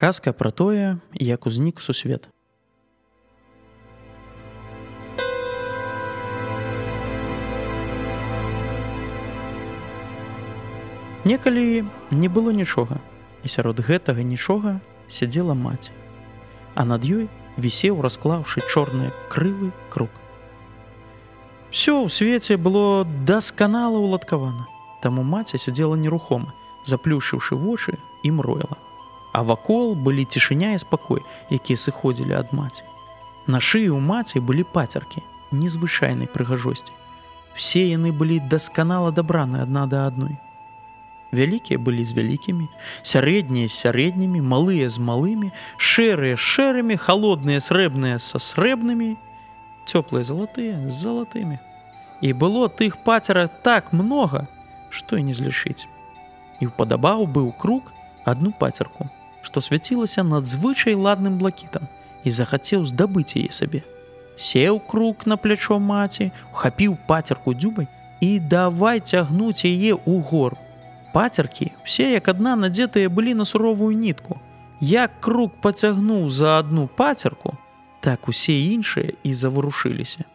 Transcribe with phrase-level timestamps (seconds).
[0.00, 2.28] Казка пра тое, як узнік сусвет.
[11.24, 13.02] Некалі не было нічога,
[13.42, 14.78] і сярод гэтага нічога
[15.10, 15.90] сядзела маці.
[16.78, 17.26] А над ёй
[17.58, 20.14] вісеў, расклаўшы чорныя крылы круг.
[21.74, 24.62] Всё ў свеце было дасканала ўладкавана.
[25.02, 26.54] Таму маці сядзела нерухома,
[26.86, 28.78] заплюшыўшы вочы і мроіла
[29.38, 31.22] а вакол былі цішыня і спакой,
[31.54, 32.82] якія сыходзілі ад маці.
[33.46, 35.22] На шыі ў маці былі пацеркі
[35.54, 36.90] незвычайнай прыгажосці.
[37.54, 40.34] Усе яны былі дасканала дабраны адна да адной.
[41.30, 42.66] Вялікія былі з вялікімі,
[43.06, 49.14] сярэднія з сярэднімі, малыя з малымі, шэрыя з шэрымі, халодныя срэбныя са срэбнымі,
[49.86, 51.60] цёплыя залатыя з залатымі.
[52.26, 54.48] І было тых пацера так многа,
[54.90, 55.86] што і не злічыць.
[56.58, 57.94] І ўпадабаў быў круг
[58.26, 59.06] адну пацерку
[59.48, 61.88] што свяцілася надзвычай ладным блакітам
[62.24, 63.80] і захацеў здабыць яе сабе.
[64.36, 67.88] Сеў круг на плячо маці, хапіў пацерку дзюбай
[68.20, 70.58] і давай цягнуць яе ў гор.
[71.14, 74.36] Пацеркі усе як адна надзетыя былі на суровую нітку.
[74.84, 77.56] Як круг пацягнуў за адну пацерку,
[78.04, 80.28] так усе іншыя і заварушыліся.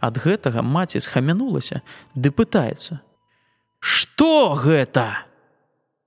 [0.00, 1.84] Ад гэтага маці схамянулася,
[2.16, 3.04] ды пытаецца:
[3.78, 5.28] «Што гэта?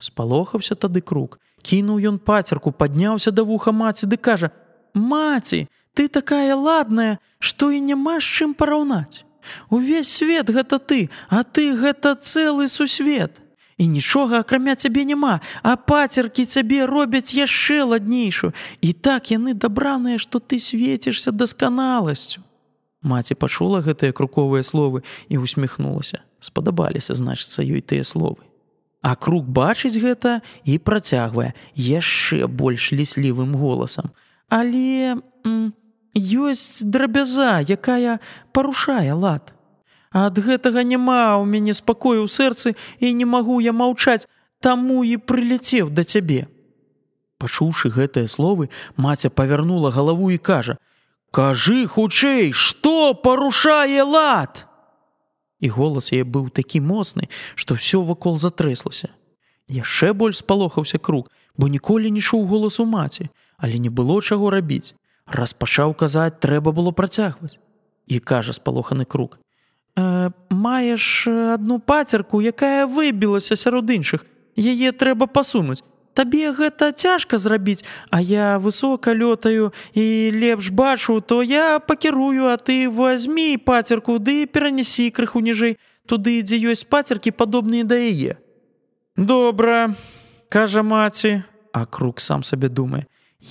[0.00, 4.50] Спалохаўся тады круг кінуў ён пацерку падняўся да вуха маці ды кажа
[4.94, 9.24] маці ты такая ладная што і няма з чым параўнаць.
[9.68, 13.38] Увесь свет гэта ты а ты гэта цэлы сусвет.
[13.78, 20.18] І нічога акрамя цябе няма а пацеркі цябе робяць яшчэ ладнейшую і так яны дабраныя
[20.18, 22.42] што ты свецішся дасканаласцю
[23.02, 26.22] маці пачула гэтыя круковыя словы і усміхнулася.
[26.38, 28.51] Спадабаліся значыцца ёй тыя словы
[29.02, 34.14] А круг бачыць гэта і працягвае яшчэ больш ліслівым голасам.
[34.48, 35.74] Але м,
[36.14, 38.22] ёсць драбяза, якая
[38.54, 39.50] парушае лад.
[40.14, 44.30] Ад гэтага няма ў мяне спакою ў сэрцы і не магу я маўчаць,
[44.62, 46.46] таму і прыляцеў да цябе.
[47.42, 50.78] Пачуўшы гэтыя словы, маця павярнула галаву і кажа:
[51.34, 54.68] «Кажы хутчэй, што парушае лад!
[55.62, 59.14] І голас яе быў такі моцны, што ўсё вакол затрэслася.
[59.70, 64.98] Яшчэ больш спалохаўся круг, бо ніколі не чуў голасу маці, але не было чаго рабіць.
[65.30, 67.62] Раз пачаў казаць, трэба было працягваць.
[68.10, 69.38] І кажа спалоханы круг:
[69.96, 74.26] «Э, Маеш адну пацерку, якая выбілася сярод іншых,
[74.58, 81.42] яе трэба пасунуць табе гэта цяжка зрабіць а я высока лётаю і лепш бачу то
[81.42, 87.84] я пакірую а ты возьми пацерку ды перанесі крыху ніжэй туды дзе ёсць пацеркі падобныя
[87.84, 88.36] да яе
[89.16, 89.94] добра
[90.48, 91.42] кажа маці
[91.72, 93.06] а круг сам сабе думае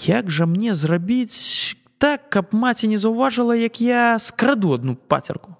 [0.07, 5.53] як жа мне зрабіць так каб маці не заўважыла як я скраду одну пацерку?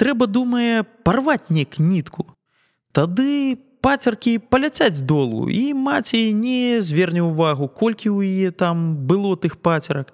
[0.00, 2.24] Трэба думае парваць нек нітку.
[2.92, 8.80] Тады по пацеркі паляцяць долу і маці не зверне ўвагу колькі ў яе там
[9.10, 10.10] было тых пацерак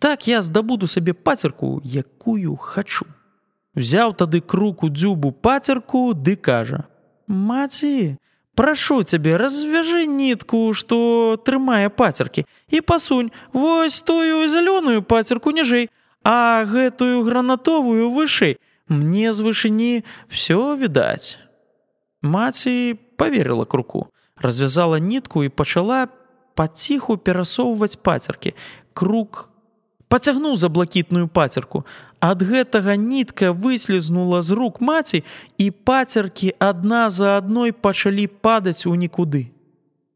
[0.00, 3.04] так я здабуду сабе пацерку якую хачу.
[3.76, 6.80] Узяў тады круку дзюбу пацерку ды кажа
[7.28, 8.16] маці
[8.56, 15.90] прашу цябе развяжы нітку што трымае пацеркі і пасунь вось тую зялёную пацерку ніжэй
[16.24, 18.56] а гэтую гранатовую вышэй.
[18.88, 19.92] Мне з вышыні
[20.32, 21.36] все відаць
[22.22, 26.08] маці поверила круку, развязала нітку і пачала
[26.54, 28.54] паціху перасоўваць пацеркі.
[28.96, 29.50] Круг
[30.08, 31.84] пацягнуў за блакітную пацерку.
[32.20, 35.20] Ад гэтага нітка выслізнула з рук маці
[35.58, 39.52] і пацеркі адна за адной пачалі падаць у нікуды.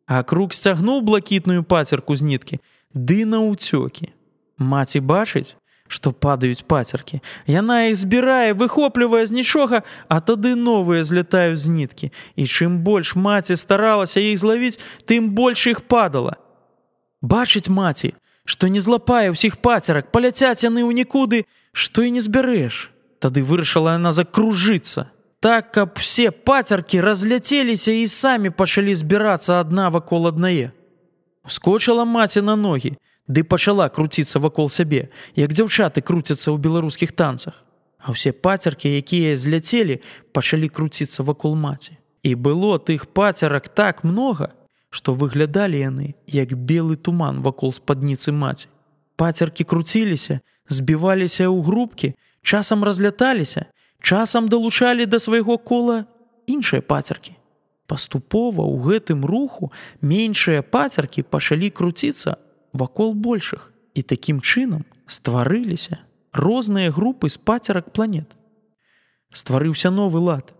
[0.09, 2.61] А круг сцягнуў блакітную пацерку з ніткі,
[2.97, 4.17] ды на ўцёкі.
[4.57, 5.61] Маці бачыць,
[5.95, 7.21] што падаюць пацеркі.
[7.47, 12.11] Яна іх збірае, выхоплівае з нічога, а тады новыя злятаюць з ніткі.
[12.35, 16.35] І чым больш маці старалася іх злавіць, тым больш іх падала.
[17.23, 18.11] Бачыць маці,
[18.43, 22.91] што не злапае ўсіх пацерак, паляцяць яны ў нікуды, што і не збярэш.
[23.23, 25.15] Тады вырашыла яна закружыцца.
[25.39, 30.75] Так, каб все пацеркі разляцеліся і самі пачалі збірацца адна вакол аднае.
[31.47, 32.97] Ускочыла маці на ногі,
[33.29, 37.65] ды пачала круціцца вакол сябе, як дзяўчаты круцяцца ў беларускіх танцах.
[37.99, 40.01] А ўсе пацеркі, якія зляцелі,
[40.33, 41.97] пачалі круціцца вакол маці.
[42.23, 44.53] І было тых пацерак так многа,
[44.91, 48.69] што выглядалі яны, як белы туман вакол спадніцы маці.
[49.17, 52.13] Пацеркі круціліся, збіваліся ў групкі,
[52.45, 53.73] часам разляталіся,
[54.05, 56.05] часам далучалі да свайго кола
[56.47, 57.33] іншыя пацеркі.
[57.89, 62.37] Паступова ў гэтым руху меншыя пацеркі пачалі круціцца
[62.75, 66.03] вакол большых і такім чынам стварыліся
[66.35, 68.35] розныя групы з пацерак планет.
[69.33, 70.53] Стварыўся новы лад,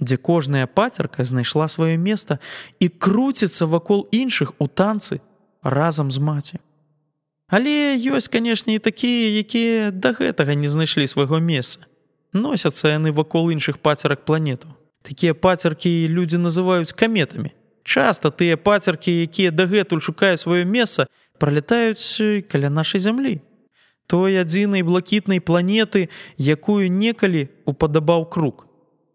[0.00, 2.38] дзе кожная пацерка знайшла сваё месца
[2.78, 5.20] і круціцца вакол іншых у танцы
[5.62, 6.56] разам з маці.
[7.48, 11.86] Але ёсць, канешне, і такія, якія да гэтага не знайшлі свайго месца.
[12.32, 14.74] Носяцца яны вакол іншых пацерак планетаў.
[15.02, 17.54] Такія пацеркі людзі называюць каметамі.
[17.86, 21.06] Часта тыя пацеркі, якія дагэтуль шукаюць сваё месца,
[21.38, 23.38] пролетаюць каля нашай зямлі.
[24.10, 28.66] Той адзінай блакітнай планеты, якую некалі упадабаў круг.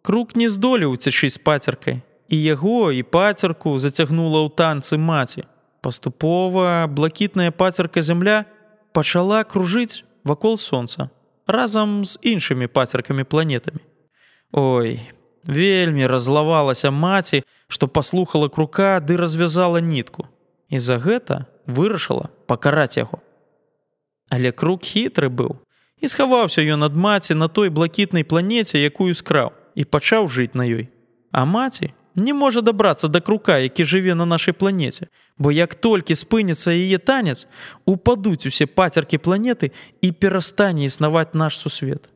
[0.02, 2.00] Круг не здолеў уцячы з пацеркай,
[2.32, 5.44] і яго і пацерку зацягнула ў танцы маці.
[5.84, 8.48] Паступова блакітная пацерка зямля
[8.96, 11.12] пачала кружыць вакол сонца
[11.44, 13.84] разам з іншымі пацеркамі планетамі.
[14.52, 15.02] Ой,
[15.48, 20.28] Вельмі разлавалася маці, што паслухала крука ды развязала нітку.
[20.70, 23.20] І за гэта вырашыла пакараць яго.
[24.30, 25.58] Але круг хітры быў
[26.02, 30.66] і схаваўся ён ад маці на той блакітнай планеце, якую скраў і пачаў жыць на
[30.66, 30.90] ёй.
[31.32, 35.08] А маці не можа дабрацца да крука, які жыве на нашай планеце,
[35.38, 37.48] бо як толькі спыніцца яе танец,
[37.86, 39.72] упадуць усе пацеркі планеты
[40.02, 42.10] і перастане існаваць наш сусвет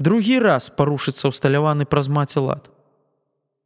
[0.00, 2.72] другі раз парушыцца ўсталяваны праз маці лад.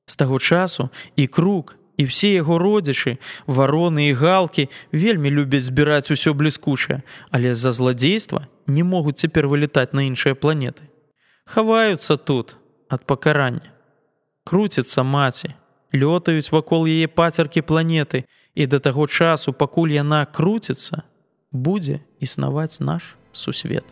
[0.04, 3.16] З таго часу і круг, і все яго родзічы,
[3.46, 9.94] вароны і галкі вельмі любяць збіраць усё бліскучае, але з-за зладзейства не могуць цяпер вылетаць
[9.94, 10.90] на іншыя планеты.
[11.46, 12.56] Хаваюцца тут
[12.90, 13.70] ад пакарання.
[14.44, 15.54] Круціцца маці,
[15.94, 21.02] лётаюць вакол яе пацеркі планеты, і да таго часу, пакуль яна круціцца,
[21.52, 23.84] будзе існаваць наш сусвет.